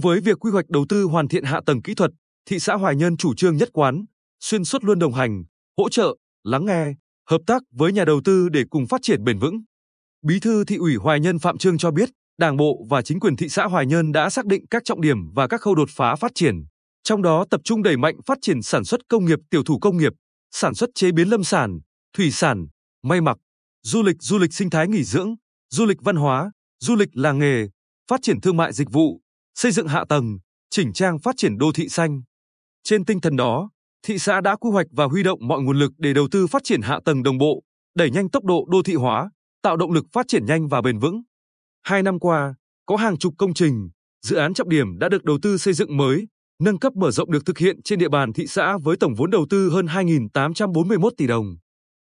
với 0.00 0.20
việc 0.20 0.38
quy 0.38 0.50
hoạch 0.50 0.68
đầu 0.68 0.86
tư 0.88 1.04
hoàn 1.04 1.28
thiện 1.28 1.44
hạ 1.44 1.60
tầng 1.66 1.82
kỹ 1.82 1.94
thuật, 1.94 2.10
thị 2.46 2.58
xã 2.58 2.74
Hoài 2.74 2.96
Nhơn 2.96 3.16
chủ 3.16 3.34
trương 3.34 3.56
nhất 3.56 3.68
quán, 3.72 4.04
xuyên 4.40 4.64
suốt 4.64 4.84
luôn 4.84 4.98
đồng 4.98 5.12
hành, 5.12 5.44
hỗ 5.76 5.88
trợ, 5.88 6.16
lắng 6.44 6.64
nghe, 6.66 6.94
hợp 7.30 7.40
tác 7.46 7.62
với 7.72 7.92
nhà 7.92 8.04
đầu 8.04 8.20
tư 8.24 8.48
để 8.48 8.64
cùng 8.70 8.86
phát 8.86 9.00
triển 9.02 9.24
bền 9.24 9.38
vững. 9.38 9.60
Bí 10.22 10.40
thư 10.40 10.64
thị 10.64 10.76
ủy 10.76 10.96
Hoài 10.96 11.20
Nhơn 11.20 11.38
Phạm 11.38 11.58
Trương 11.58 11.78
cho 11.78 11.90
biết, 11.90 12.08
Đảng 12.38 12.56
bộ 12.56 12.84
và 12.88 13.02
chính 13.02 13.20
quyền 13.20 13.36
thị 13.36 13.48
xã 13.48 13.64
Hoài 13.64 13.86
Nhơn 13.86 14.12
đã 14.12 14.30
xác 14.30 14.46
định 14.46 14.66
các 14.70 14.82
trọng 14.84 15.00
điểm 15.00 15.18
và 15.34 15.48
các 15.48 15.60
khâu 15.60 15.74
đột 15.74 15.88
phá 15.90 16.14
phát 16.14 16.32
triển, 16.34 16.54
trong 17.02 17.22
đó 17.22 17.44
tập 17.50 17.60
trung 17.64 17.82
đẩy 17.82 17.96
mạnh 17.96 18.16
phát 18.26 18.38
triển 18.42 18.62
sản 18.62 18.84
xuất 18.84 19.00
công 19.08 19.24
nghiệp 19.24 19.38
tiểu 19.50 19.64
thủ 19.64 19.78
công 19.78 19.96
nghiệp, 19.96 20.12
sản 20.50 20.74
xuất 20.74 20.90
chế 20.94 21.12
biến 21.12 21.28
lâm 21.28 21.44
sản, 21.44 21.78
thủy 22.16 22.30
sản, 22.30 22.66
may 23.02 23.20
mặc, 23.20 23.36
du 23.82 24.02
lịch 24.02 24.16
du 24.20 24.38
lịch 24.38 24.54
sinh 24.54 24.70
thái 24.70 24.88
nghỉ 24.88 25.04
dưỡng, 25.04 25.34
du 25.70 25.86
lịch 25.86 25.98
văn 26.02 26.16
hóa, 26.16 26.50
du 26.80 26.96
lịch 26.96 27.08
làng 27.12 27.38
nghề, 27.38 27.68
phát 28.10 28.20
triển 28.22 28.40
thương 28.40 28.56
mại 28.56 28.72
dịch 28.72 28.90
vụ, 28.90 29.20
xây 29.56 29.72
dựng 29.72 29.88
hạ 29.88 30.04
tầng, 30.08 30.38
chỉnh 30.70 30.92
trang 30.92 31.18
phát 31.18 31.34
triển 31.36 31.58
đô 31.58 31.72
thị 31.72 31.88
xanh. 31.88 32.22
Trên 32.84 33.04
tinh 33.04 33.20
thần 33.20 33.36
đó, 33.36 33.70
thị 34.02 34.18
xã 34.18 34.40
đã 34.40 34.56
quy 34.56 34.70
hoạch 34.70 34.86
và 34.90 35.04
huy 35.04 35.22
động 35.22 35.38
mọi 35.42 35.62
nguồn 35.62 35.78
lực 35.78 35.92
để 35.98 36.12
đầu 36.12 36.28
tư 36.30 36.46
phát 36.46 36.64
triển 36.64 36.82
hạ 36.82 37.00
tầng 37.04 37.22
đồng 37.22 37.38
bộ, 37.38 37.62
đẩy 37.94 38.10
nhanh 38.10 38.30
tốc 38.30 38.44
độ 38.44 38.64
đô 38.68 38.82
thị 38.82 38.94
hóa, 38.94 39.30
tạo 39.62 39.76
động 39.76 39.92
lực 39.92 40.06
phát 40.12 40.28
triển 40.28 40.46
nhanh 40.46 40.68
và 40.68 40.80
bền 40.82 40.98
vững. 40.98 41.22
Hai 41.82 42.02
năm 42.02 42.18
qua, 42.18 42.54
có 42.86 42.96
hàng 42.96 43.18
chục 43.18 43.34
công 43.38 43.54
trình, 43.54 43.88
dự 44.22 44.36
án 44.36 44.54
trọng 44.54 44.68
điểm 44.68 44.98
đã 44.98 45.08
được 45.08 45.24
đầu 45.24 45.38
tư 45.42 45.58
xây 45.58 45.74
dựng 45.74 45.96
mới, 45.96 46.26
nâng 46.62 46.78
cấp 46.78 46.92
mở 46.96 47.10
rộng 47.10 47.30
được 47.30 47.46
thực 47.46 47.58
hiện 47.58 47.82
trên 47.82 47.98
địa 47.98 48.08
bàn 48.08 48.32
thị 48.32 48.46
xã 48.46 48.78
với 48.82 48.96
tổng 48.96 49.14
vốn 49.14 49.30
đầu 49.30 49.46
tư 49.50 49.70
hơn 49.70 49.86
2.841 49.86 51.10
tỷ 51.16 51.26
đồng. 51.26 51.56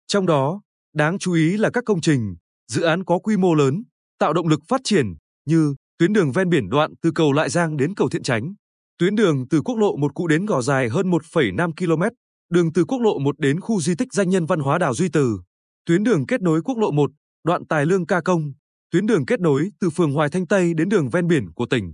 Trong 0.08 0.26
đó, 0.26 0.62
đáng 0.94 1.20
chú 1.20 1.34
ý 1.34 1.58
là 1.58 1.70
các 1.70 1.84
công 1.86 2.02
trình, 2.02 2.36
dự 2.71 2.82
án 2.82 3.04
có 3.04 3.20
quy 3.20 3.38
mô 3.38 3.54
lớn, 3.54 3.84
tạo 4.20 4.34
động 4.34 4.48
lực 4.48 4.60
phát 4.68 4.82
triển 4.84 5.16
như 5.46 5.76
tuyến 5.99 6.13
đường 6.13 6.31
ven 6.31 6.49
biển 6.49 6.70
đoạn 6.70 6.93
từ 7.01 7.12
cầu 7.15 7.34
Lại 7.34 7.49
Giang 7.49 7.77
đến 7.77 7.95
cầu 7.95 8.09
Thiện 8.09 8.23
Chánh, 8.23 8.53
tuyến 8.98 9.15
đường 9.15 9.48
từ 9.49 9.62
quốc 9.62 9.77
lộ 9.77 9.98
1 9.98 10.13
cũ 10.13 10.27
đến 10.27 10.45
Gò 10.45 10.62
Dài 10.62 10.90
hơn 10.90 11.12
1,5 11.12 11.71
km, 11.77 12.03
đường 12.49 12.73
từ 12.73 12.85
quốc 12.85 13.01
lộ 13.01 13.20
1 13.20 13.40
đến 13.40 13.59
khu 13.59 13.81
di 13.81 13.95
tích 13.95 14.13
danh 14.13 14.29
nhân 14.29 14.45
văn 14.45 14.59
hóa 14.59 14.77
Đào 14.77 14.93
Duy 14.93 15.09
Từ, 15.13 15.40
tuyến 15.85 16.03
đường 16.03 16.25
kết 16.25 16.41
nối 16.41 16.62
quốc 16.63 16.77
lộ 16.77 16.91
1, 16.91 17.12
đoạn 17.43 17.68
Tài 17.68 17.85
Lương 17.85 18.05
Ca 18.05 18.21
Công, 18.21 18.51
tuyến 18.91 19.05
đường 19.05 19.25
kết 19.25 19.40
nối 19.40 19.70
từ 19.79 19.90
phường 19.90 20.13
Hoài 20.13 20.29
Thanh 20.29 20.48
Tây 20.48 20.73
đến 20.73 20.90
đường 20.90 21.09
ven 21.09 21.27
biển 21.27 21.53
của 21.55 21.65
tỉnh. 21.65 21.93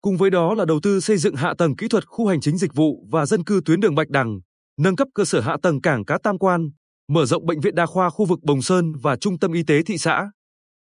Cùng 0.00 0.16
với 0.16 0.30
đó 0.30 0.54
là 0.54 0.64
đầu 0.64 0.80
tư 0.82 1.00
xây 1.00 1.16
dựng 1.16 1.36
hạ 1.36 1.54
tầng 1.58 1.76
kỹ 1.76 1.88
thuật 1.88 2.06
khu 2.06 2.26
hành 2.26 2.40
chính 2.40 2.58
dịch 2.58 2.74
vụ 2.74 3.06
và 3.10 3.26
dân 3.26 3.44
cư 3.44 3.60
tuyến 3.64 3.80
đường 3.80 3.94
Bạch 3.94 4.08
Đằng, 4.10 4.40
nâng 4.80 4.96
cấp 4.96 5.08
cơ 5.14 5.24
sở 5.24 5.40
hạ 5.40 5.56
tầng 5.62 5.80
cảng 5.80 6.04
cá 6.04 6.18
Tam 6.22 6.38
Quan, 6.38 6.70
mở 7.08 7.26
rộng 7.26 7.46
bệnh 7.46 7.60
viện 7.60 7.74
đa 7.74 7.86
khoa 7.86 8.10
khu 8.10 8.24
vực 8.24 8.38
Bồng 8.42 8.62
Sơn 8.62 8.92
và 9.02 9.16
trung 9.16 9.38
tâm 9.38 9.52
y 9.52 9.62
tế 9.62 9.82
thị 9.82 9.98
xã. 9.98 10.30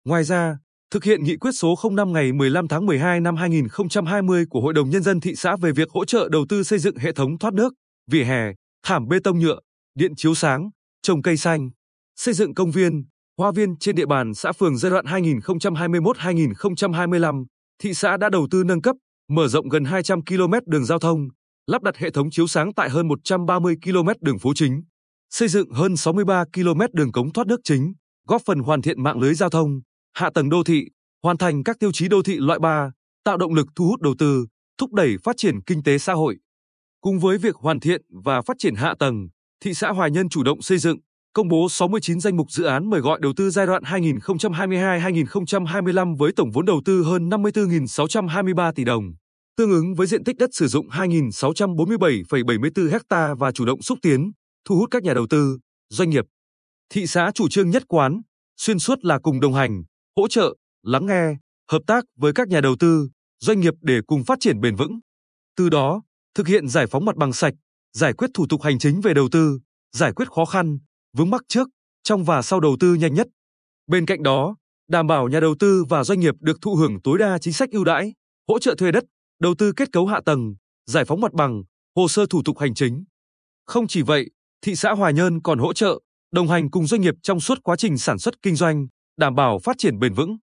Ngoài 0.05 0.25
ra, 0.25 0.59
thực 0.91 1.05
hiện 1.05 1.25
nghị 1.25 1.37
quyết 1.37 1.53
số 1.53 1.75
05 1.93 2.13
ngày 2.13 2.33
15 2.33 2.69
tháng 2.69 2.87
12 2.87 3.21
năm 3.21 3.37
2020 3.37 4.45
của 4.51 4.61
Hội 4.61 4.75
đồng 4.75 4.91
Nhân 4.91 5.03
dân 5.03 5.21
thị 5.21 5.35
xã 5.37 5.57
về 5.57 5.73
việc 5.73 5.91
hỗ 5.91 6.05
trợ 6.05 6.29
đầu 6.33 6.47
tư 6.49 6.63
xây 6.63 6.79
dựng 6.79 6.97
hệ 6.97 7.13
thống 7.13 7.39
thoát 7.39 7.55
nước, 7.55 7.75
vỉa 8.11 8.25
hè, 8.25 8.53
thảm 8.83 9.09
bê 9.09 9.19
tông 9.25 9.39
nhựa, 9.39 9.59
điện 9.95 10.13
chiếu 10.17 10.35
sáng, 10.35 10.71
trồng 11.03 11.23
cây 11.23 11.37
xanh, 11.37 11.71
xây 12.17 12.35
dựng 12.35 12.55
công 12.55 12.71
viên, 12.71 13.05
hoa 13.39 13.53
viên 13.53 13.79
trên 13.79 13.95
địa 13.95 14.07
bàn 14.07 14.35
xã 14.35 14.53
phường 14.53 14.77
giai 14.77 14.91
đoạn 14.91 15.05
2021-2025, 15.05 17.45
thị 17.83 17.95
xã 17.95 18.17
đã 18.17 18.29
đầu 18.29 18.49
tư 18.51 18.65
nâng 18.65 18.83
cấp, 18.83 18.97
mở 19.29 19.49
rộng 19.49 19.69
gần 19.69 19.85
200 19.85 20.25
km 20.25 20.53
đường 20.67 20.85
giao 20.85 20.99
thông, 20.99 21.29
lắp 21.67 21.83
đặt 21.83 21.97
hệ 21.97 22.11
thống 22.11 22.31
chiếu 22.31 22.47
sáng 22.47 22.75
tại 22.75 22.91
hơn 22.91 23.09
130 23.09 23.77
km 23.85 24.09
đường 24.21 24.39
phố 24.39 24.53
chính, 24.55 24.83
xây 25.31 25.49
dựng 25.49 25.71
hơn 25.71 25.97
63 25.97 26.45
km 26.55 26.81
đường 26.93 27.13
cống 27.13 27.33
thoát 27.33 27.47
nước 27.47 27.61
chính, 27.65 27.93
góp 28.29 28.43
phần 28.47 28.59
hoàn 28.59 28.83
thiện 28.83 29.03
mạng 29.03 29.21
lưới 29.21 29.35
giao 29.35 29.51
thông, 29.51 29.81
hạ 30.15 30.31
tầng 30.35 30.49
đô 30.49 30.65
thị, 30.65 30.85
hoàn 31.23 31.39
thành 31.39 31.65
các 31.65 31.79
tiêu 31.79 31.93
chí 31.93 32.09
đô 32.09 32.23
thị 32.23 32.37
loại 32.39 32.59
3, 32.59 32.93
tạo 33.25 33.37
động 33.37 33.55
lực 33.55 33.67
thu 33.77 33.87
hút 33.87 34.01
đầu 34.01 34.15
tư, 34.19 34.47
thúc 34.79 34.93
đẩy 34.93 35.17
phát 35.25 35.37
triển 35.37 35.61
kinh 35.67 35.83
tế 35.83 35.99
xã 35.99 36.13
hội. 36.13 36.37
Cùng 37.01 37.19
với 37.19 37.39
việc 37.39 37.57
hoàn 37.57 37.81
thiện 37.81 38.03
và 38.25 38.43
phát 38.43 38.57
triển 38.59 38.75
hạ 38.75 38.95
tầng, 38.99 39.29
thị 39.65 39.75
xã 39.75 39.91
Hoài 39.91 40.11
Nhân 40.11 40.29
chủ 40.29 40.43
động 40.43 40.63
xây 40.63 40.79
dựng, 40.79 40.99
công 41.33 41.49
bố 41.49 41.69
69 41.69 42.21
danh 42.21 42.37
mục 42.37 42.51
dự 42.51 42.65
án 42.65 42.91
mời 42.91 43.01
gọi 43.01 43.19
đầu 43.23 43.33
tư 43.37 43.51
giai 43.51 43.67
đoạn 43.67 43.83
2022-2025 43.83 46.17
với 46.17 46.33
tổng 46.33 46.51
vốn 46.51 46.67
đầu 46.67 46.83
tư 46.85 47.03
hơn 47.03 47.29
54.623 47.29 48.73
tỷ 48.73 48.85
đồng, 48.85 49.05
tương 49.57 49.71
ứng 49.71 49.95
với 49.95 50.07
diện 50.07 50.25
tích 50.25 50.37
đất 50.37 50.51
sử 50.53 50.67
dụng 50.67 50.89
2.647,74 50.89 52.99
ha 53.11 53.35
và 53.35 53.53
chủ 53.53 53.65
động 53.65 53.83
xúc 53.83 53.99
tiến, 54.03 54.33
thu 54.65 54.77
hút 54.77 54.91
các 54.91 55.03
nhà 55.03 55.15
đầu 55.15 55.27
tư, 55.31 55.59
doanh 55.91 56.11
nghiệp. 56.11 56.25
Thị 56.93 57.07
xã 57.07 57.31
chủ 57.35 57.49
trương 57.49 57.71
nhất 57.71 57.83
quán, 57.89 58.21
xuyên 58.57 58.79
suốt 58.79 59.05
là 59.05 59.19
cùng 59.19 59.41
đồng 59.41 59.55
hành, 59.55 59.83
hỗ 60.19 60.29
trợ, 60.29 60.55
lắng 60.83 61.07
nghe, 61.07 61.37
hợp 61.71 61.83
tác 61.87 62.05
với 62.17 62.33
các 62.33 62.49
nhà 62.49 62.61
đầu 62.61 62.77
tư, 62.77 63.09
doanh 63.41 63.61
nghiệp 63.61 63.75
để 63.81 64.01
cùng 64.07 64.25
phát 64.25 64.41
triển 64.41 64.61
bền 64.61 64.77
vững. 64.77 65.01
Từ 65.57 65.69
đó, 65.69 66.03
thực 66.35 66.47
hiện 66.47 66.69
giải 66.69 66.87
phóng 66.87 67.05
mặt 67.05 67.17
bằng 67.17 67.33
sạch, 67.33 67.55
giải 67.93 68.13
quyết 68.13 68.31
thủ 68.35 68.47
tục 68.49 68.63
hành 68.63 68.79
chính 68.79 69.01
về 69.01 69.15
đầu 69.15 69.29
tư, 69.33 69.61
giải 69.93 70.13
quyết 70.13 70.31
khó 70.31 70.45
khăn, 70.45 70.79
vướng 71.17 71.31
mắc 71.31 71.43
trước, 71.49 71.69
trong 72.03 72.25
và 72.25 72.43
sau 72.43 72.61
đầu 72.61 72.77
tư 72.81 72.95
nhanh 72.95 73.15
nhất. 73.15 73.27
Bên 73.87 74.07
cạnh 74.07 74.23
đó, 74.23 74.57
đảm 74.89 75.07
bảo 75.07 75.29
nhà 75.29 75.41
đầu 75.41 75.55
tư 75.59 75.85
và 75.89 76.05
doanh 76.05 76.21
nghiệp 76.21 76.35
được 76.41 76.57
thụ 76.63 76.75
hưởng 76.75 77.03
tối 77.05 77.19
đa 77.19 77.39
chính 77.39 77.53
sách 77.53 77.71
ưu 77.71 77.85
đãi, 77.85 78.13
hỗ 78.49 78.59
trợ 78.59 78.75
thuê 78.79 78.93
đất, 78.93 79.05
đầu 79.41 79.55
tư 79.59 79.73
kết 79.73 79.93
cấu 79.93 80.07
hạ 80.07 80.21
tầng, 80.25 80.55
giải 80.87 81.05
phóng 81.05 81.21
mặt 81.21 81.33
bằng, 81.33 81.63
hồ 81.97 82.09
sơ 82.09 82.27
thủ 82.27 82.43
tục 82.45 82.59
hành 82.59 82.75
chính. 82.75 83.05
Không 83.67 83.87
chỉ 83.87 84.03
vậy, 84.03 84.31
thị 84.63 84.75
xã 84.77 84.93
Hòa 84.93 85.11
Nhơn 85.11 85.43
còn 85.43 85.59
hỗ 85.59 85.73
trợ, 85.73 86.01
đồng 86.33 86.49
hành 86.49 86.71
cùng 86.71 86.87
doanh 86.87 87.01
nghiệp 87.01 87.15
trong 87.23 87.41
suốt 87.41 87.59
quá 87.63 87.77
trình 87.77 87.99
sản 87.99 88.19
xuất 88.19 88.35
kinh 88.43 88.57
doanh, 88.57 88.87
đảm 89.19 89.35
bảo 89.35 89.59
phát 89.59 89.79
triển 89.79 89.99
bền 89.99 90.15
vững. 90.15 90.37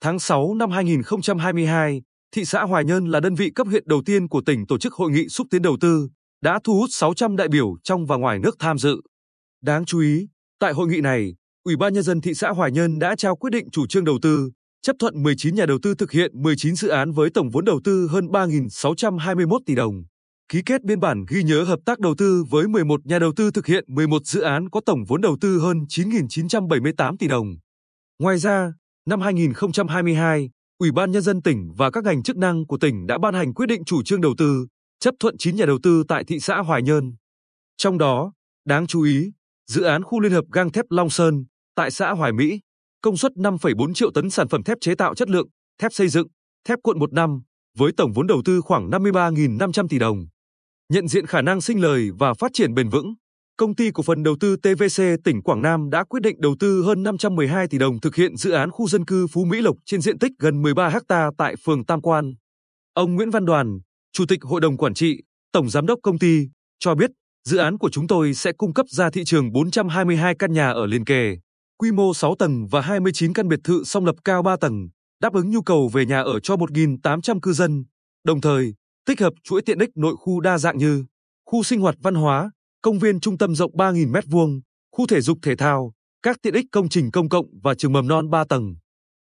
Tháng 0.00 0.18
6 0.18 0.54
năm 0.54 0.70
2022, 0.70 2.02
thị 2.34 2.44
xã 2.44 2.62
Hoài 2.62 2.84
Nhơn 2.84 3.06
là 3.06 3.20
đơn 3.20 3.34
vị 3.34 3.50
cấp 3.54 3.66
huyện 3.66 3.82
đầu 3.86 4.02
tiên 4.06 4.28
của 4.28 4.42
tỉnh 4.46 4.66
tổ 4.66 4.78
chức 4.78 4.94
hội 4.94 5.10
nghị 5.10 5.28
xúc 5.28 5.46
tiến 5.50 5.62
đầu 5.62 5.76
tư, 5.80 6.08
đã 6.42 6.58
thu 6.64 6.74
hút 6.74 6.88
600 6.92 7.36
đại 7.36 7.48
biểu 7.48 7.74
trong 7.84 8.06
và 8.06 8.16
ngoài 8.16 8.38
nước 8.38 8.56
tham 8.58 8.78
dự. 8.78 9.00
Đáng 9.62 9.84
chú 9.84 10.00
ý, 10.00 10.28
tại 10.58 10.72
hội 10.72 10.88
nghị 10.88 11.00
này, 11.00 11.34
Ủy 11.64 11.76
ban 11.76 11.92
nhân 11.92 12.02
dân 12.02 12.20
thị 12.20 12.34
xã 12.34 12.50
Hoài 12.50 12.72
Nhơn 12.72 12.98
đã 12.98 13.16
trao 13.16 13.36
quyết 13.36 13.50
định 13.50 13.70
chủ 13.72 13.86
trương 13.86 14.04
đầu 14.04 14.18
tư, 14.22 14.50
chấp 14.82 14.96
thuận 14.98 15.22
19 15.22 15.54
nhà 15.54 15.66
đầu 15.66 15.78
tư 15.82 15.94
thực 15.94 16.12
hiện 16.12 16.42
19 16.42 16.74
dự 16.74 16.88
án 16.88 17.12
với 17.12 17.30
tổng 17.30 17.50
vốn 17.50 17.64
đầu 17.64 17.80
tư 17.84 18.08
hơn 18.10 18.26
3.621 18.26 19.58
tỷ 19.66 19.74
đồng. 19.74 20.02
Ký 20.48 20.62
kết 20.66 20.82
biên 20.82 21.00
bản 21.00 21.24
ghi 21.28 21.42
nhớ 21.42 21.62
hợp 21.62 21.78
tác 21.84 21.98
đầu 21.98 22.14
tư 22.18 22.44
với 22.50 22.68
11 22.68 23.06
nhà 23.06 23.18
đầu 23.18 23.32
tư 23.36 23.50
thực 23.50 23.66
hiện 23.66 23.84
11 23.88 24.22
dự 24.24 24.40
án 24.40 24.70
có 24.70 24.80
tổng 24.86 25.04
vốn 25.08 25.20
đầu 25.20 25.36
tư 25.40 25.58
hơn 25.58 25.78
9.978 25.88 27.16
tỷ 27.16 27.28
đồng. 27.28 27.46
Ngoài 28.20 28.38
ra, 28.38 28.72
năm 29.06 29.20
2022, 29.20 30.50
Ủy 30.78 30.92
ban 30.92 31.12
nhân 31.12 31.22
dân 31.22 31.42
tỉnh 31.42 31.72
và 31.76 31.90
các 31.90 32.04
ngành 32.04 32.22
chức 32.22 32.36
năng 32.36 32.66
của 32.66 32.78
tỉnh 32.78 33.06
đã 33.06 33.18
ban 33.18 33.34
hành 33.34 33.54
quyết 33.54 33.66
định 33.66 33.84
chủ 33.84 34.02
trương 34.02 34.20
đầu 34.20 34.34
tư, 34.38 34.66
chấp 34.98 35.14
thuận 35.20 35.38
9 35.38 35.56
nhà 35.56 35.66
đầu 35.66 35.78
tư 35.82 36.04
tại 36.08 36.24
thị 36.24 36.40
xã 36.40 36.58
Hoài 36.58 36.82
Nhơn. 36.82 37.12
Trong 37.76 37.98
đó, 37.98 38.32
đáng 38.64 38.86
chú 38.86 39.02
ý, 39.02 39.32
dự 39.66 39.82
án 39.82 40.02
khu 40.02 40.20
liên 40.20 40.32
hợp 40.32 40.44
gang 40.52 40.72
thép 40.72 40.84
Long 40.90 41.10
Sơn 41.10 41.44
tại 41.74 41.90
xã 41.90 42.12
Hoài 42.12 42.32
Mỹ, 42.32 42.60
công 43.02 43.16
suất 43.16 43.32
5,4 43.32 43.94
triệu 43.94 44.10
tấn 44.10 44.30
sản 44.30 44.48
phẩm 44.48 44.62
thép 44.62 44.78
chế 44.80 44.94
tạo 44.94 45.14
chất 45.14 45.30
lượng, 45.30 45.48
thép 45.78 45.92
xây 45.92 46.08
dựng, 46.08 46.26
thép 46.68 46.78
cuộn 46.82 46.98
một 46.98 47.12
năm, 47.12 47.42
với 47.78 47.92
tổng 47.96 48.12
vốn 48.12 48.26
đầu 48.26 48.42
tư 48.44 48.60
khoảng 48.60 48.90
53.500 48.90 49.88
tỷ 49.88 49.98
đồng. 49.98 50.26
Nhận 50.88 51.08
diện 51.08 51.26
khả 51.26 51.42
năng 51.42 51.60
sinh 51.60 51.82
lời 51.82 52.10
và 52.18 52.34
phát 52.34 52.50
triển 52.54 52.74
bền 52.74 52.88
vững, 52.88 53.14
Công 53.60 53.74
ty 53.74 53.90
cổ 53.90 54.02
phần 54.02 54.22
đầu 54.22 54.36
tư 54.40 54.56
TVC 54.56 55.02
tỉnh 55.24 55.42
Quảng 55.42 55.62
Nam 55.62 55.90
đã 55.90 56.04
quyết 56.04 56.20
định 56.22 56.40
đầu 56.40 56.56
tư 56.60 56.82
hơn 56.82 57.02
512 57.02 57.68
tỷ 57.68 57.78
đồng 57.78 58.00
thực 58.00 58.14
hiện 58.14 58.36
dự 58.36 58.50
án 58.50 58.70
khu 58.70 58.88
dân 58.88 59.04
cư 59.04 59.26
Phú 59.26 59.44
Mỹ 59.44 59.60
Lộc 59.60 59.76
trên 59.86 60.00
diện 60.00 60.18
tích 60.18 60.32
gần 60.38 60.62
13 60.62 60.88
ha 60.88 61.30
tại 61.38 61.54
phường 61.64 61.84
Tam 61.84 62.00
Quan. 62.00 62.34
Ông 62.94 63.14
Nguyễn 63.14 63.30
Văn 63.30 63.44
Đoàn, 63.44 63.78
Chủ 64.12 64.24
tịch 64.28 64.42
Hội 64.42 64.60
đồng 64.60 64.76
Quản 64.76 64.94
trị, 64.94 65.16
Tổng 65.52 65.70
Giám 65.70 65.86
đốc 65.86 65.98
công 66.02 66.18
ty, 66.18 66.48
cho 66.78 66.94
biết 66.94 67.10
Dự 67.48 67.56
án 67.56 67.78
của 67.78 67.90
chúng 67.90 68.06
tôi 68.06 68.34
sẽ 68.34 68.52
cung 68.52 68.74
cấp 68.74 68.86
ra 68.88 69.10
thị 69.10 69.24
trường 69.24 69.52
422 69.52 70.34
căn 70.38 70.52
nhà 70.52 70.70
ở 70.70 70.86
liền 70.86 71.04
kề, 71.04 71.36
quy 71.78 71.92
mô 71.92 72.14
6 72.14 72.34
tầng 72.38 72.66
và 72.70 72.80
29 72.80 73.32
căn 73.32 73.48
biệt 73.48 73.60
thự 73.64 73.84
song 73.84 74.04
lập 74.04 74.16
cao 74.24 74.42
3 74.42 74.56
tầng, 74.56 74.88
đáp 75.22 75.32
ứng 75.32 75.50
nhu 75.50 75.62
cầu 75.62 75.88
về 75.88 76.06
nhà 76.06 76.20
ở 76.20 76.40
cho 76.40 76.54
1.800 76.54 77.40
cư 77.40 77.52
dân, 77.52 77.84
đồng 78.24 78.40
thời 78.40 78.74
tích 79.06 79.20
hợp 79.20 79.32
chuỗi 79.44 79.62
tiện 79.62 79.78
ích 79.78 79.90
nội 79.96 80.14
khu 80.18 80.40
đa 80.40 80.58
dạng 80.58 80.78
như 80.78 81.04
khu 81.46 81.62
sinh 81.62 81.80
hoạt 81.80 81.94
văn 82.02 82.14
hóa, 82.14 82.50
công 82.82 82.98
viên 82.98 83.20
trung 83.20 83.38
tâm 83.38 83.54
rộng 83.54 83.72
3.000 83.76 84.12
m2, 84.12 84.60
khu 84.92 85.06
thể 85.06 85.20
dục 85.20 85.38
thể 85.42 85.56
thao, 85.56 85.92
các 86.22 86.42
tiện 86.42 86.54
ích 86.54 86.66
công 86.72 86.88
trình 86.88 87.10
công 87.10 87.28
cộng 87.28 87.46
và 87.62 87.74
trường 87.74 87.92
mầm 87.92 88.08
non 88.08 88.30
3 88.30 88.44
tầng. 88.44 88.74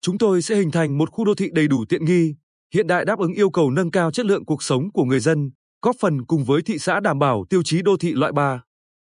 Chúng 0.02 0.18
tôi 0.18 0.42
sẽ 0.42 0.56
hình 0.56 0.72
thành 0.72 0.98
một 0.98 1.10
khu 1.12 1.26
đô 1.26 1.36
thị 1.36 1.50
đầy 1.54 1.68
đủ 1.68 1.86
tiện 1.90 2.06
nghi, 2.06 2.36
hiện 2.74 2.88
đại 2.88 3.06
đáp 3.06 3.20
ứng 3.20 3.34
yêu 3.34 3.50
cầu 3.50 3.72
nâng 3.72 3.92
cao 3.92 4.12
chất 4.12 4.26
lượng 4.26 4.46
cuộc 4.46 4.64
sống 4.64 4.92
của 4.92 5.04
người 5.04 5.20
dân, 5.20 5.52
góp 5.82 5.96
phần 6.00 6.26
cùng 6.26 6.44
với 6.44 6.62
thị 6.62 6.80
xã 6.80 7.00
đảm 7.00 7.20
bảo 7.20 7.46
tiêu 7.50 7.62
chí 7.66 7.82
đô 7.82 7.98
thị 7.98 8.12
loại 8.14 8.32
3. 8.32 8.62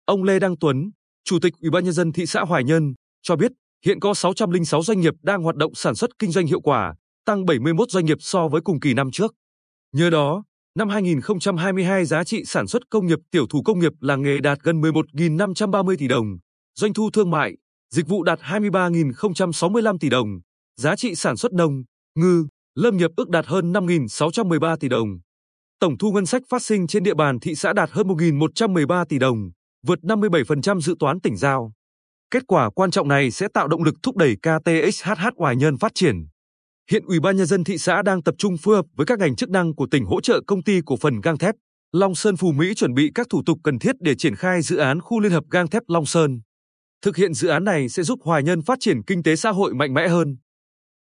Ông 0.04 0.22
Lê 0.22 0.38
Đăng 0.38 0.58
Tuấn, 0.60 0.90
Chủ 1.24 1.38
tịch 1.42 1.52
Ủy 1.60 1.70
ban 1.70 1.84
nhân 1.84 1.92
dân 1.92 2.12
thị 2.12 2.26
xã 2.26 2.40
Hoài 2.40 2.64
Nhân 2.64 2.94
cho 3.22 3.36
biết, 3.36 3.52
hiện 3.84 4.00
có 4.00 4.14
606 4.14 4.82
doanh 4.82 5.00
nghiệp 5.00 5.14
đang 5.22 5.42
hoạt 5.42 5.56
động 5.56 5.74
sản 5.74 5.94
xuất 5.94 6.10
kinh 6.18 6.32
doanh 6.32 6.46
hiệu 6.46 6.60
quả, 6.60 6.94
tăng 7.24 7.44
71 7.44 7.90
doanh 7.90 8.04
nghiệp 8.04 8.18
so 8.20 8.48
với 8.48 8.60
cùng 8.60 8.80
kỳ 8.80 8.94
năm 8.94 9.10
trước. 9.10 9.34
Nhờ 9.92 10.10
đó, 10.10 10.44
năm 10.76 10.88
2022 10.88 12.04
giá 12.04 12.24
trị 12.24 12.42
sản 12.46 12.66
xuất 12.66 12.82
công 12.90 13.06
nghiệp 13.06 13.18
tiểu 13.30 13.46
thủ 13.46 13.62
công 13.62 13.78
nghiệp 13.78 13.92
làng 14.00 14.22
nghề 14.22 14.38
đạt 14.38 14.58
gần 14.62 14.80
11.530 14.80 15.96
tỷ 15.98 16.08
đồng, 16.08 16.26
doanh 16.74 16.94
thu 16.94 17.10
thương 17.10 17.30
mại, 17.30 17.56
dịch 17.90 18.08
vụ 18.08 18.22
đạt 18.22 18.40
23.065 18.40 19.98
tỷ 19.98 20.08
đồng, 20.08 20.28
giá 20.76 20.96
trị 20.96 21.14
sản 21.14 21.36
xuất 21.36 21.52
nông, 21.52 21.82
ngư, 22.18 22.46
lâm 22.74 22.96
nghiệp 22.96 23.10
ước 23.16 23.28
đạt 23.28 23.46
hơn 23.46 23.72
5.613 23.72 24.76
tỷ 24.76 24.88
đồng. 24.88 25.08
Tổng 25.80 25.98
thu 25.98 26.12
ngân 26.12 26.26
sách 26.26 26.42
phát 26.48 26.62
sinh 26.62 26.86
trên 26.86 27.02
địa 27.02 27.14
bàn 27.14 27.40
thị 27.40 27.54
xã 27.54 27.72
đạt 27.72 27.90
hơn 27.90 28.06
1.113 28.06 29.04
tỷ 29.04 29.18
đồng, 29.18 29.50
vượt 29.86 29.98
57% 30.02 30.80
dự 30.80 30.94
toán 30.98 31.20
tỉnh 31.20 31.36
giao. 31.36 31.72
Kết 32.30 32.42
quả 32.46 32.70
quan 32.70 32.90
trọng 32.90 33.08
này 33.08 33.30
sẽ 33.30 33.48
tạo 33.54 33.68
động 33.68 33.82
lực 33.82 33.94
thúc 34.02 34.16
đẩy 34.16 34.36
KTXHH 34.36 35.28
Hoài 35.36 35.56
nhân 35.56 35.78
phát 35.78 35.92
triển. 35.94 36.26
Hiện 36.90 37.04
Ủy 37.06 37.20
ban 37.20 37.36
nhân 37.36 37.46
dân 37.46 37.64
thị 37.64 37.78
xã 37.78 38.02
đang 38.02 38.22
tập 38.22 38.34
trung 38.38 38.56
phối 38.56 38.76
hợp 38.76 38.84
với 38.96 39.06
các 39.06 39.18
ngành 39.18 39.36
chức 39.36 39.50
năng 39.50 39.74
của 39.74 39.86
tỉnh 39.90 40.04
hỗ 40.04 40.20
trợ 40.20 40.40
công 40.46 40.62
ty 40.62 40.80
cổ 40.86 40.96
phần 40.96 41.20
gang 41.20 41.38
thép 41.38 41.54
Long 41.92 42.14
Sơn 42.14 42.36
Phù 42.36 42.52
Mỹ 42.52 42.74
chuẩn 42.74 42.94
bị 42.94 43.10
các 43.14 43.26
thủ 43.30 43.42
tục 43.46 43.58
cần 43.64 43.78
thiết 43.78 43.96
để 44.00 44.14
triển 44.14 44.34
khai 44.34 44.62
dự 44.62 44.76
án 44.76 45.00
khu 45.00 45.20
liên 45.20 45.32
hợp 45.32 45.44
gang 45.50 45.68
thép 45.68 45.82
Long 45.88 46.06
Sơn. 46.06 46.40
Thực 47.02 47.16
hiện 47.16 47.34
dự 47.34 47.48
án 47.48 47.64
này 47.64 47.88
sẽ 47.88 48.02
giúp 48.02 48.18
Hoài 48.22 48.42
Nhân 48.42 48.62
phát 48.62 48.78
triển 48.80 49.02
kinh 49.02 49.22
tế 49.22 49.36
xã 49.36 49.50
hội 49.50 49.74
mạnh 49.74 49.94
mẽ 49.94 50.08
hơn. 50.08 50.36